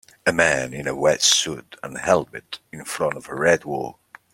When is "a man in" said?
0.25-0.87